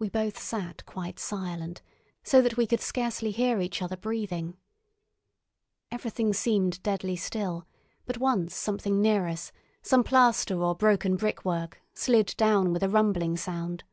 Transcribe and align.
We 0.00 0.08
both 0.08 0.36
sat 0.42 0.84
quite 0.84 1.20
silent, 1.20 1.80
so 2.24 2.42
that 2.42 2.56
we 2.56 2.66
could 2.66 2.80
scarcely 2.80 3.30
hear 3.30 3.60
each 3.60 3.80
other 3.80 3.96
breathing. 3.96 4.56
Everything 5.92 6.32
seemed 6.32 6.82
deadly 6.82 7.14
still, 7.14 7.64
but 8.04 8.18
once 8.18 8.52
something 8.56 9.00
near 9.00 9.28
us, 9.28 9.52
some 9.80 10.02
plaster 10.02 10.60
or 10.60 10.74
broken 10.74 11.14
brickwork, 11.14 11.80
slid 11.94 12.34
down 12.36 12.72
with 12.72 12.82
a 12.82 12.88
rumbling 12.88 13.36
sound. 13.36 13.84